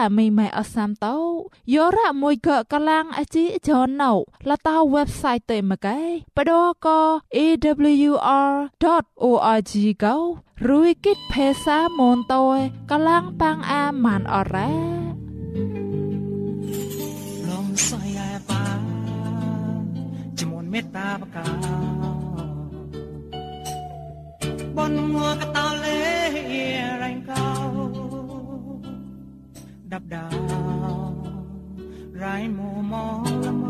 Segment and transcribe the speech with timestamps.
[0.00, 1.16] តែមីម៉ែអសាមតោ
[1.74, 4.12] យោរ៉ាមួយកកឡាំងអជីចនណៅ
[4.48, 6.00] លតា website ទៅមកែ
[6.36, 6.52] បដ
[6.84, 6.88] ក
[7.36, 8.12] awr.org
[10.04, 10.16] កោ
[10.68, 12.44] រួយគិតភាសាមនតោ
[12.90, 14.72] កឡាំងប៉ាងអាម៉ានអរ៉ា
[17.48, 18.64] លំសយ៉ាបា
[20.38, 21.46] ចមុនមេតាបកា
[24.76, 25.98] បនងัวកតោលេ
[27.02, 27.79] រែងកោ
[29.92, 31.10] ดับดาว
[32.16, 32.24] ไร
[32.56, 33.64] มัวมองละม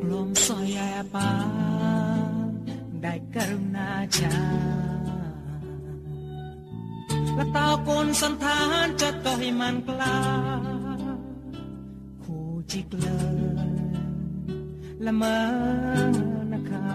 [0.00, 0.78] กลมสอยแย
[1.14, 1.30] ปา
[3.02, 4.36] ได้กรุณาจา
[7.34, 10.18] และตาคนสันทานจะต่อให้มันกล้า
[12.22, 13.08] คู่จิกเล
[13.66, 13.72] ย
[15.04, 15.38] ละเมอ
[16.52, 16.86] นะคะ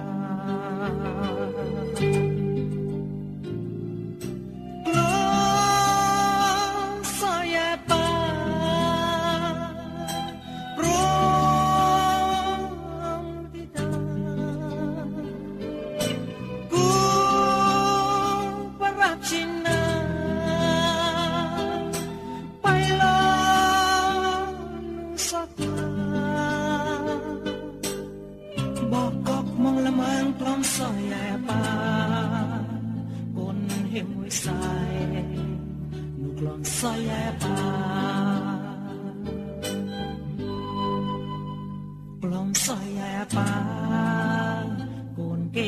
[42.22, 44.28] belum saya pun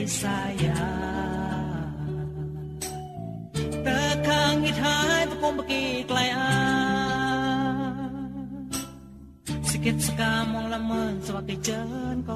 [0.09, 0.81] saya
[3.79, 6.43] Tekang ithai tepung beki kelayan
[9.63, 12.35] Sikit sekamong lamun sebagai jen kau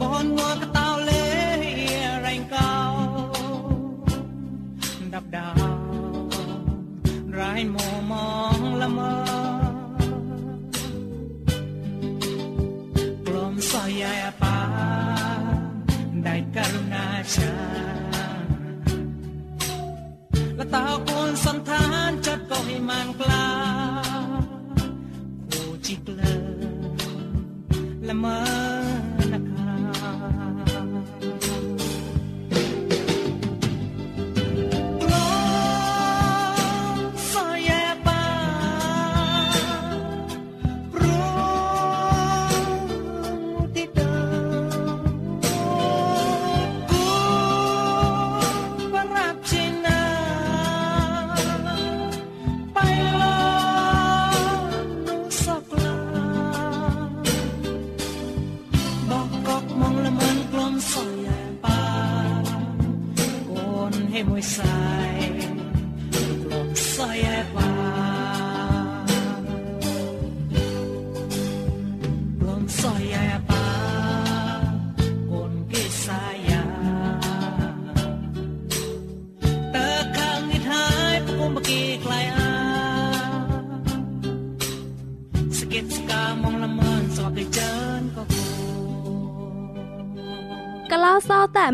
[0.00, 1.24] បនងកតោលេ
[2.24, 2.74] រែងកោ
[5.14, 5.58] ដាប់ដាវ
[7.40, 7.76] រៃម
[8.10, 8.12] ម
[8.56, 9.14] ងល្មើ
[13.24, 14.58] ព្រមសយាបា
[16.24, 17.54] ได้กรุณาชา
[20.56, 23.48] และตาคนสันทานจัดก็ให้มันกล้า
[25.48, 26.36] ผู้จิกเลิ
[28.08, 28.77] ละเมอ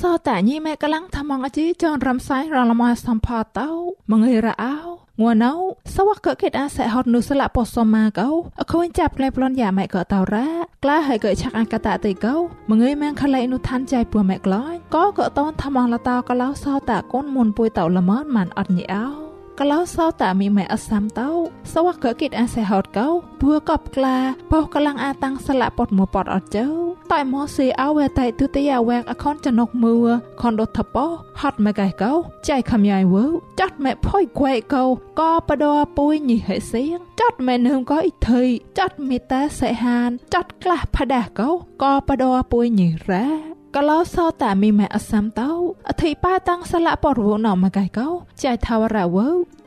[0.00, 3.28] សោតែញីម៉ែកលាំងថាមងអជីចនរំសាយរលមសំផ
[3.58, 3.70] តោ
[4.10, 4.76] មងើរអោ
[5.20, 5.52] ងួនោ
[5.94, 8.28] សវកកេតអាសេហត់នុស្លាពសមាកោ
[8.60, 10.48] អខូនចាប់ក្លែប្លន់យ៉ាម៉ែកតោរ៉ា
[10.84, 12.34] ក្លាហើយកឆាក់អកតតៃកោ
[12.70, 19.23] មងើយម៉ែខឡៃនុឋានចៃពួម៉ែក្លាញ់ក៏កតនថាមងលតោកលោសោតាកូនមុនពួយតោល្មនម៉ានអត់ញីអោ
[19.60, 21.28] កលោសោតាមីម៉ែអសាំតោ
[21.72, 23.08] សវកកិតអាសេហតកោ
[23.40, 24.16] បួកបក្លា
[24.52, 26.66] បោកលាំងអាតាំងស្លាពតមួពតអត់ជើ
[27.12, 29.94] តៃម៉ូស៊ីអវតៃទុតិយាវែកអខនចនុកមួ
[30.42, 31.06] ខនដុតថបោ
[31.40, 32.12] ហត់ម៉ែកៃកោ
[32.48, 33.24] ចៃខំយ៉ៃវើ
[33.60, 34.84] ចាត់ម៉ែផុយខ្វែកោ
[35.20, 38.42] កបដរពុយញីហេសៀងចាត់ម៉ែនឹមក៏អ៊ីថៃ
[38.78, 41.50] ចាត់មេតាសេហានចាត់ក្លះផដាកោ
[41.82, 45.50] កបដរពុយញីរ៉ា កលោសោតាមីម៉ែអសាំតោ
[45.88, 48.08] អធិបាតាំងស្លាពរវណមកៃកោ
[48.42, 49.16] ចៃថាវរវ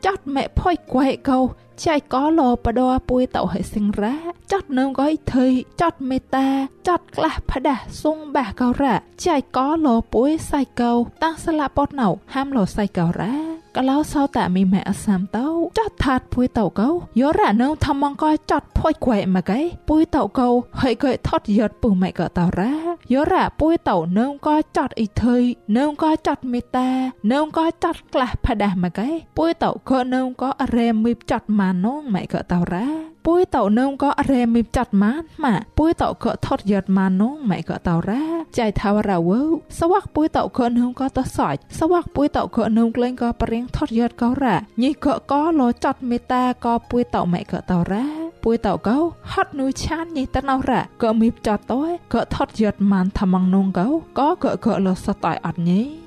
[0.08, 1.40] ចាត់ម៉ែផុយខ្វែកោ
[1.86, 4.16] ចៃកោលោបដពួយតោហិសិងរ៉ា
[4.52, 5.46] ចាត់នឹមក៏អ៊ីថៃ
[5.82, 6.48] ចាត់មេតា
[6.88, 8.96] ចាត់ក្លះផដាសុងបាកោរ៉ា
[9.26, 10.92] ចៃកោលោពួយសៃកោ
[11.24, 16.90] តាំងស្លាពតណៅហាមលោសៃកោរ៉ាកលោសោតាមីម៉ែអសាំតោចាត់ថាតពួយតោកោ
[17.20, 19.60] យោរ៉ានៅថមងកោចាត់ផុយខ្វែមកៃ
[19.90, 20.50] ពួយតោកោ
[20.82, 22.74] ហើយកោថត់យត់ពុម៉ែកោតោរ៉ា
[23.14, 25.36] យោរ៉ាពួយតោនៅកោចាត់អ៊ីថៃ
[25.78, 26.90] នៅកោចាត់មេតា
[27.32, 32.86] នៅកោចាត់ក្លះផដាមកៃពួយតោកោនៅកោរ៉េមីបចាត់ម៉ានងម៉ែកោតោរ៉ា
[33.26, 38.24] ពួយតោនៅកោរ៉េមីបចាត់ម៉ានម៉ាពួយតោកោថត់យត់ម៉ានងម៉ែកោតោរ៉ា
[38.58, 39.40] ចៃថាវរ៉ាវើ
[39.80, 48.06] សវ័កពួយតោកោនៅកោតសាច់សវ័កពួយតោកោនៅក្លែងកោបរៀងថត់យត់កោរ៉ាញីកោកោលោចាត់មេតាកោពួយតោម៉ែកោតោរ៉ា
[48.44, 48.98] ពួយតោកោ
[49.32, 51.80] ហត់នូឆានញីតណោរ៉ាកោមីបចាត់តោ
[52.14, 53.88] កោថត់យត់ម៉ានថាម៉ងនងកោ
[54.20, 56.07] កោកោកោលោសតៃអត់ញី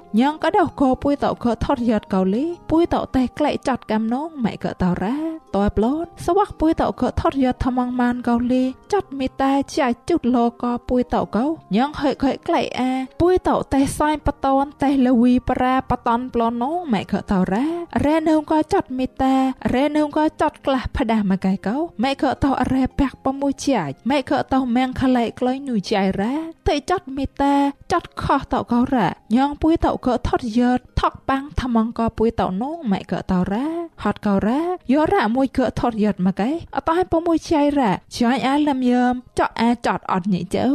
[0.19, 5.17] ញ៉ងកដោកោពួយតោកោថត់យត់កោលីពួយតោតែក្លែកចាត់កំនងម៉ែកតោរ៉ា
[5.55, 8.63] តើប្លូនសវ័កពួយតោកោថត់យត់ថាម៉ងម៉ានកោលី
[8.93, 12.91] ចាត់មីតែចាច់ជុតលកោពួយតោកោញ៉ងហើយកែក្លែកអា
[13.21, 17.65] ពួយតោតែសាយបតនតែលវីប្រាបតនប្លូននងម៉ែកតោរ៉ា
[18.05, 19.35] រ៉ែនៅកោចាត់មីតែ
[19.73, 26.33] រ៉ែនៅកោចាត់ក្លះផ្ដាស់មកកែកោម៉ែក៏តោរ៉ែបាក់ប្រមួយចាច់ម៉ែក៏តោមៀងខឡៃក្លែងនុយចៃរ៉ា
[26.67, 27.55] តែចាត់មេតា
[27.91, 33.67] ចាត់ខោះតោកោរ៉ាញងពួយតោក៏ថត់យត់ថកបាំងថ្មងក៏ពួយតោនងម៉ែក៏តោរ៉ា
[34.03, 40.65] ហត់កោរ៉ាយោរ៉ាមួយក៏ថត់យត់មកឯអត់ឲ្យប្រមួយចៃរ៉ាចាញ់អាលឹមយមចក់អាចត់អត់ញីចៅ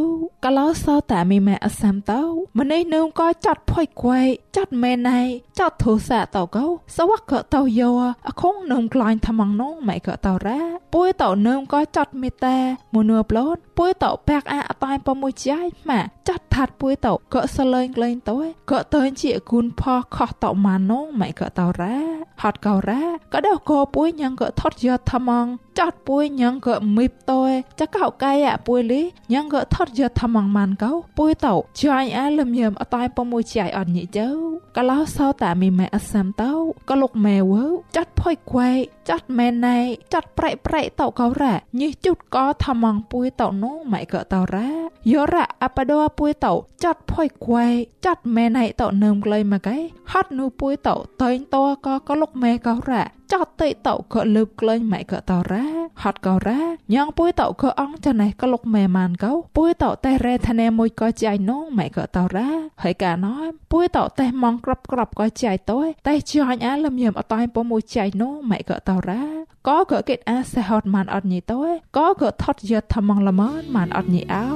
[0.45, 2.23] កលោសោតាមីម៉ែអសាំតោ
[2.59, 4.21] ម្នេះនឹងក៏ចាត់ផុយខ្វៃ
[4.57, 5.21] ចាត់មែនណៃ
[5.59, 7.91] ចាត់ធូសាតោកោសវកក៏តោយោ
[8.29, 10.61] អខងនឹងក្លាញ់ថ្មងនងម៉ែក៏តោរ៉ា
[10.95, 12.57] ពួយតោនឹមក៏ចាត់មេតា
[12.95, 15.59] មនួប្លូនពួយតោបាក់អាអតាយប្រមួយចៃ
[15.91, 18.39] ម៉ាចាត់ថាត់ពួយតោក៏សលែងក្លែងតោ
[18.71, 19.83] ក៏តើជាគុណផ
[20.17, 21.97] ខោះតោម៉ានងម៉ែក៏តោរ៉ា
[22.43, 25.47] ហត់កោរ៉ាក៏ដោះកោពួយញ៉ងក៏ថត់យកថ្មង
[25.79, 27.43] ចាត់ពួយញ៉ងក៏មីបតោ
[27.81, 34.46] ចកោកាយអាពួយលីញ៉ងក៏ថត់យកថ្មងម៉ានកោពួយតោចាញ់អាលឹមយមអតាយប្រមួយចៃអត់ញីចៅ
[34.77, 36.53] ក៏ឡោសោតាមីម៉ែអសាំតោ
[36.91, 37.65] ក៏លុកម៉ែវើ
[37.97, 38.71] ចាត់ផុយខ្វែ
[39.09, 39.79] ចាត់មែនណៃ
[40.13, 44.69] ចាត់ប្រៃប្រៃតោកោរ៉ាញិះជុតក៏ថ្មងពួយតោនងម៉ែក៏តោរ៉ា
[45.13, 47.67] យោរ៉ាអបដោពួយតោចាត់ផុយខ្វែ
[48.07, 49.79] ចាត់មែនណៃតោនឹមក្លែងមកឯ
[50.13, 55.65] ហត់នូពួយតោតេងតោក៏ក៏លុកម៉ែកោរ៉ាចោតតេតោក៏លើបក្លែងម៉ែក៏តោរ៉ា
[56.03, 56.61] ហត់កោរ៉ា
[56.95, 62.49] ញ៉ងពួយតោក៏អងចណេះក៏លុកម៉ែម៉ានកោពួយតោតែរ៉េធនេមួយក៏ចៃនងម៉ែក៏តោរ៉ា
[62.83, 63.35] ហើយកាណោ
[63.73, 69.25] ពួយតោតែម៉ងក្របក្របក៏ចៃតោតែចាញ់អាលឹមយមអតាយពមួយចៃនងម៉ែក៏តោរ៉ា
[69.69, 71.61] ក៏ក៏គេអាសេហត់ម៉ានអត់ញីតោ
[71.97, 74.47] ក៏ក៏ថត់យត់ថ្មងល្មនម៉ានអត់ញីអោ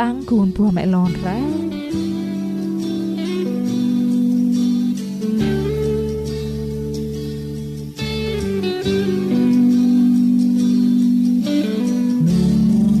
[0.00, 1.40] តាំងគូនពួម៉ែឡនរ៉ា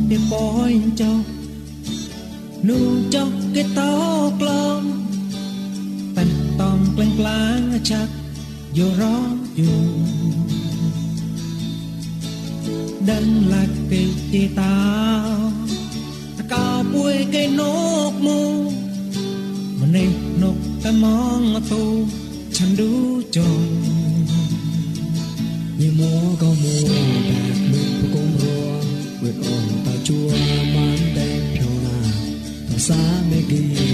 [0.08, 1.12] tiền bói cho
[2.62, 2.74] nu
[3.10, 5.05] cho cái tao klom bên
[6.96, 7.60] ក្លែងក្លាង
[7.90, 8.12] ចាក់
[8.78, 9.74] យោរងយូ
[13.10, 14.76] ដឹងឡាក់គេទីតា
[16.38, 17.62] តកោពួយគេន
[18.10, 18.40] កមូ
[19.80, 20.10] ម្នេះ
[20.42, 21.82] នកតែมองទៅ
[22.56, 22.90] ฉันดู
[23.36, 23.60] จง
[25.78, 26.88] มีมัวก็มัว
[27.26, 28.66] แบบมือประกมรัว
[29.18, 30.28] เวทอ่อนตาจัว
[30.74, 31.96] มันแดงเพียวนา
[32.68, 33.85] ภาษาเมกี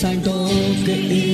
[0.00, 0.32] santo
[0.86, 1.29] que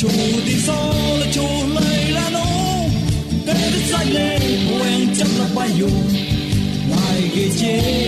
[0.00, 0.10] ชู
[0.46, 2.46] ที่สองและชูเลยละนู
[3.44, 5.94] แต่ที่ใจเล่นห่วงจำละไปอยู่
[6.88, 7.76] ไม่กี่เจ็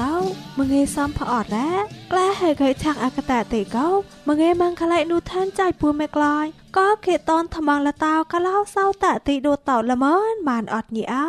[0.00, 1.70] តអសាំតោមងេសំផអត់រ៉ា
[2.12, 3.88] ក្លាហេកេឆាក់អកតតេកោ
[4.28, 11.28] មងេម៉ងខឡៃនូឋានចៃពួមេក្លាយក៏គេតនថ្មងលតោកឡោសោតតិដូតតោល្មនបានអត់ញីអោ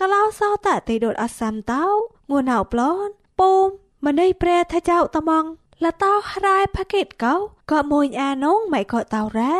[0.00, 1.86] កឡោសោតតិដូតអសាំតោ
[2.30, 3.66] ងួនអោប្លន់ពុំ
[4.06, 5.44] ម្នៃប្រែថាចៅត្មង
[5.84, 6.12] លតោ
[6.44, 7.34] រ៉ែផាកេតកោ
[7.70, 9.54] ក៏មួយអានងមិនក៏តោរ៉ា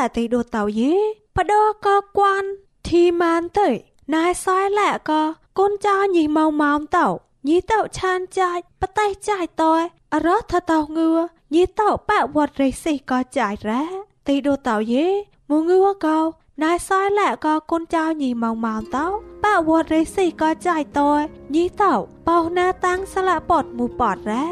[0.00, 0.94] ឡោសោតែទីដូតតៅយេ
[1.36, 1.54] បដ
[1.86, 2.44] កគួន
[2.88, 3.68] ធីម៉ានទៅ
[4.14, 5.22] ណៃសយឡាក៏
[5.58, 7.06] កូនចៅញីម៉ៅម៉ោមតៅ
[7.48, 9.74] ញីតៅឆានចាច់បតេចាច់តើ
[10.14, 11.10] អរថតៅងឿ
[11.54, 13.82] ញីតៅបវត្តរិសិក៏ចាច់រ៉ា
[14.28, 15.06] ទីដូតតៅយេ
[15.50, 16.18] មងឿក៏
[16.62, 19.06] ណៃសយឡាក៏កូនចៅញីម៉ៅម៉ោមតៅ
[19.44, 21.10] បវត្តរិសិក៏ចាច់តើ
[21.54, 21.92] ញីតៅ
[22.28, 24.44] បោណាតាំងស្លាពតមូពតរ៉ា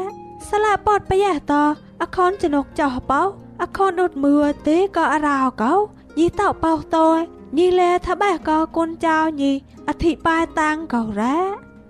[0.49, 1.53] ស្លាពតប្រយះត
[2.01, 3.23] អខនចនុកចោះបោ
[3.61, 4.35] អខនដុតមើ
[4.67, 5.73] ទេក៏អរោកោ
[6.17, 7.19] ញីតោបោតយ
[7.57, 9.51] ញីលែថាបេះក៏គុនចៅញី
[9.87, 11.37] អធិបាយតាំងក៏រ៉ា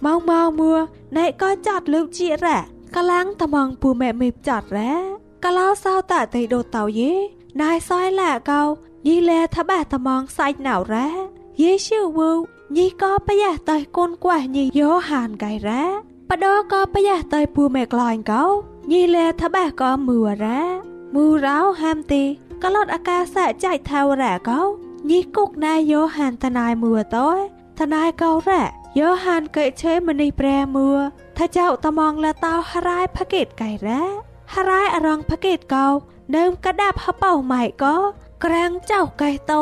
[0.05, 0.73] ម៉ងម៉ងមួ
[1.17, 2.57] ណែក៏ចាត់លើកជារ៉ា
[2.95, 4.93] កលាំងតំងពូម៉ែមេចាត់រ៉ា
[5.43, 7.13] កឡោសោតតៃដូតតោយេ
[7.61, 8.61] ណៃសយឡាកោ
[9.07, 11.07] ញីលែថាបេះតំងសាច់ណៅរ៉ា
[11.61, 12.31] យេឈូវូ
[12.77, 15.83] ញីក៏ប្រយះតៃគុនကွះញីយោហានកៃរ៉ា
[16.29, 18.43] បដក៏ប្រយះតៃពូម៉ែក្លាញ់កោ
[18.91, 20.61] ញីលែថាបេះក៏មួរ៉ា
[21.15, 22.23] មូរោហាមទី
[22.63, 24.59] កលត់អាកាសចៃថាវរៈកោ
[25.09, 27.29] ញីគុកណាយោហានតណៃមួតោ
[27.79, 28.67] តណៃកោរៈ
[28.99, 30.89] យោហានកេឆេមនីប្រែមួ
[31.37, 34.03] ថាចៅតមងលតោហរ៉ៃផកេតកៃរ៉ា
[34.53, 35.85] ហរ៉ៃអរងផកេតកោ
[36.37, 37.95] ដើមកដាប់ហបោម៉ៃកោ
[38.45, 39.61] ក្រាំងចៅកៃតោ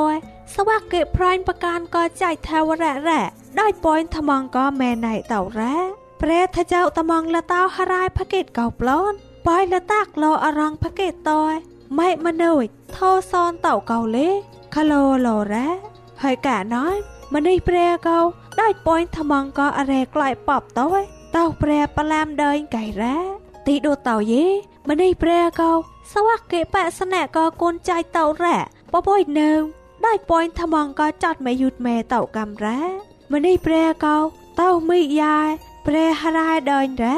[0.56, 3.22] សវកេប្រាញ់បកានក៏ចៃថាវរៈរ៉ា
[3.60, 5.76] ដោយប៉យថ្មងក៏មែណៃតោរ៉ា
[6.22, 11.54] ប្រែថាចៅតមងលតោហរ៉ៃផកេតកោប្លន់បាយលតាក់លោអរងផកេតតយ
[11.98, 12.64] ម៉ៃម៉នុយ
[12.96, 14.28] ថោសនតៅកៅលេ
[14.76, 15.68] ខឡូឡរ៉ា
[16.24, 16.96] ហើយកាណយ
[17.34, 18.18] ម្នេះប្រែកៅ
[18.60, 21.02] ដាច់ប៉យថ្មងក៏អរែក្លាយប៉បតយ
[21.38, 23.18] តៅប្រែប្លាមដើញកៃរ៉ា
[23.68, 24.46] ទីដូតៅយេ
[24.90, 25.72] ម្នេះប្រែកៅ
[26.14, 28.58] សវកេបសនៈក៏កូនចៃតៅរ៉ា
[28.94, 29.52] បបយនៅ
[30.06, 32.80] ដាច់ប៉យថ្មងក៏ចាត់មេយុតមេតៅកំរ៉ា
[33.34, 34.16] ម្នេះប្រែកៅ
[34.62, 35.50] តៅមីយ៉ាយ
[35.88, 37.18] ប្រែហរ៉ាយដើញរ៉ា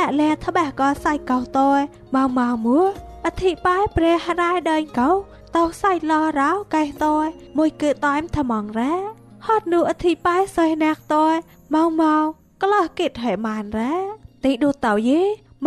[0.02, 1.80] ะแลทะแบกก็ใส่เกาตอย
[2.14, 2.84] มามามัว
[3.26, 5.08] อธิบายเปรหรายเดินเกา
[5.52, 8.92] เตาใส่ลอร้าวไก่ตอยมวยเกิดตอยมทมองแร้
[9.46, 11.34] ฮอดนูอธิบายใส่นักตอย
[11.70, 12.14] เมาเมา
[12.60, 13.92] ก็ลอกิดให้มานแร้
[14.44, 15.22] ติดูเต่าเย่
[15.62, 15.66] เม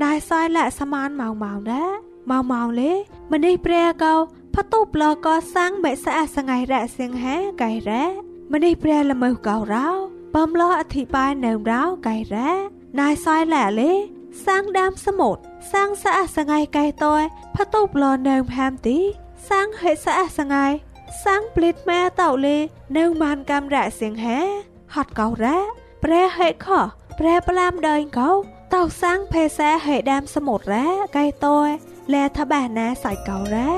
[0.00, 1.84] ได้ซอยละสมานเมาเมาแด้
[2.26, 2.98] เมาเมาเลย
[3.30, 4.14] มันได้เปรียเกา
[4.54, 7.24] พะตูปลอก็สร้างใบสะอาดสงายระเสียงแฮ
[7.58, 8.02] ไก่แร้
[8.50, 9.96] มันได้เปรียละเมอเการ้าว
[10.32, 12.50] ปอมลออธิบายแนวร้าวไก่แร้
[12.98, 13.96] นายซอยแหละเลย
[14.44, 15.36] สร้างดามสมุด
[15.72, 18.98] สร้างสะอาดสงายไก่ตอยพะตูปลอแนวแพมตี
[19.48, 20.72] สร้างเหตสะอาดสงาย
[21.24, 22.60] สร้างปลิดแม่เต่าเลย
[22.92, 24.26] แนวมันกำระเสียงแฮ
[24.94, 25.56] ฮอดเการ้
[26.00, 26.80] แปรเหตข้อ
[27.16, 28.28] แปรปลามเดินเขา
[28.74, 31.64] ต้าสร้างเพแซให้ดามสมุดแร้ไกลตัว
[32.10, 33.70] แลทะบานะใส่เก่าแร้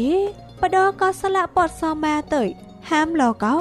[0.00, 0.12] ยี
[0.60, 2.42] បដក៏ស្លាក់ពតសមាទៅ
[2.90, 3.56] ហាមលកោ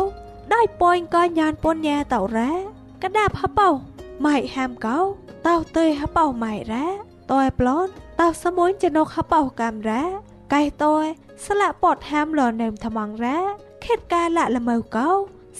[0.53, 2.51] ដោយពួយក៏ញានពនញ៉ាតោរ៉ា
[3.03, 3.69] កដាប់ហបោ
[4.25, 4.97] ម៉ៃហាមកោ
[5.47, 6.87] តោទៅហបោម៉ៃរ៉ា
[7.31, 10.03] តើប្លន់តោសមួយចំណុកហបោកាមរ៉ា
[10.53, 10.95] កៃតើ
[11.45, 13.39] ស្លាក់ពតហាមលនឹមថ្មងរ៉ា
[13.85, 15.09] ខេតកាលាក់ល្មើកោ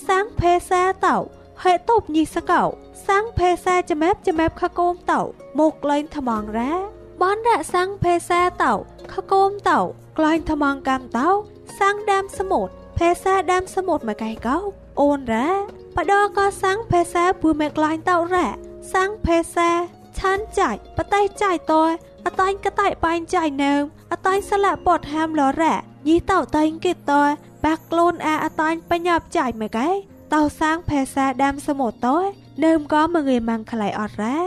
[0.08, 1.18] សាំងភេសាតោ
[1.64, 2.64] ហេតុបញីសកោ
[3.08, 5.22] សាំងភេសាចមែបចមែបខកូមតោ
[5.60, 8.74] មកលែងថ្មងរ៉ា បនរៈសាំងភេសាតោ
[9.14, 9.80] ខកូមតោ
[10.18, 11.30] ក្លែងថ្មងកម្មតោ
[11.80, 14.58] សាំងដាមសមុទ្រភេសាដាមសមុទ្រមកកៃកោ
[15.02, 15.50] អូនរ៉ា
[15.96, 18.48] បដក៏សាំងភេសាពូមេក្លែងតោរ៉ា
[18.94, 19.70] សាំងភេសា
[20.20, 21.82] ឆានចាច់បតៃចាច់តោ
[22.26, 23.74] អតាញ់កតៃបាញ់ចាច់នៅ
[24.12, 25.76] អតាញ់ស្លាក់ពតហាមលរ៉ា
[26.08, 27.22] ញីតោតៃគិតតោ
[27.66, 29.90] បាក់ខ្លួនអាអតាញ់បញ្ញាប់ចាច់មកកែ
[30.34, 32.18] តោសាំងភេសាដាមសមុទ្រតោ
[32.66, 34.38] នៅមក៏មងេម៉ាំងខ្លៃអត់រ៉ា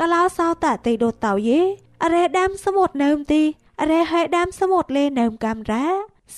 [0.00, 3.42] កឡោសោតតេដូតតោយេអ រេដាមសមុទ្រនៅមទី
[3.80, 5.86] អរេហេដាមសមុទ្រលេនៅមកំរ៉ា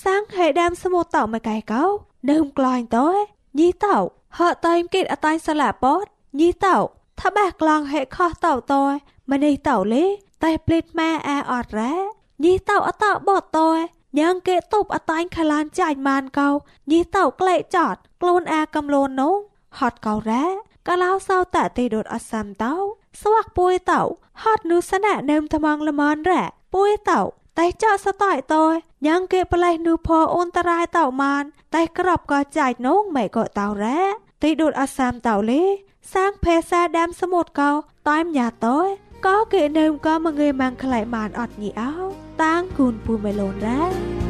[0.04, 1.82] សាំងហេដាមសមុទ្រតោមកកែកោ
[2.30, 3.08] នៅមក្លាញ់តោ
[3.58, 3.96] ញីតោ
[4.38, 6.04] ហតៃគិតអតាញ់ស្លាក់ពត
[6.40, 6.76] ញីតោ
[7.20, 8.82] ថាបះក្លងហេខោះតោតោ
[9.30, 10.04] ម្នេះតោលេ
[10.44, 11.94] តែភ្លេតម៉ែអាអត់រ៉ា
[12.44, 13.68] ញីតោអតោបតតោ
[14.18, 16.48] ញ៉ាងគេតុបអតាញ់ខឡានចាច់ម៉ានកោ
[16.90, 19.34] ញីតោក្លែកចតខ្លួនអាកំលូននោះ
[19.78, 20.44] ហត់កោរ៉ា
[20.88, 22.74] កាឡោសោតតេដុតអសាំតោ
[23.20, 24.02] ស្វាក់ពួយតោ
[24.42, 26.44] ហត់នុសណៈនឹមថ្មងល្មនរ៉ា
[26.74, 27.20] ពួយតោ
[27.58, 28.64] តែចោសតៃតោ
[29.06, 31.42] ញ៉ាងគេប្លេះនុផអូនតរ៉ៃតោម៉ាន
[31.74, 34.00] តែក្របក៏ចាច់នោះមិនក៏តោរ៉ា
[34.42, 35.62] តេដុតអសាំតោលេ
[36.14, 37.70] សាងភេសាដាមសមុទ្រកោ
[38.10, 38.78] តាំញ៉ាតោ
[39.26, 41.92] ក៏គេនឹមក៏មកងើម៉ាំងខ្លៃម៉ានអត់ញីអោ
[42.42, 44.29] តាងគូនពូមេឡូនរ៉ា